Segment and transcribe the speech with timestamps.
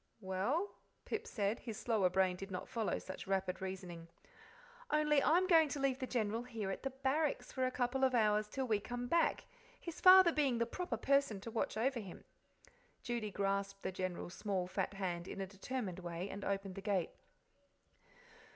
[0.19, 0.71] "Well?"
[1.05, 4.07] Pip said; his slower brain did not follow such rapid reasoning.
[4.89, 8.15] "Only I'm going to leave the General here at the Barracks for a couple of
[8.15, 9.45] hours till we come back,
[9.79, 12.23] his father being the proper person to watch over him."
[13.03, 14.65] Judy grasped the General's small.
[14.65, 17.11] fat hand in a determined way, and opened the gate.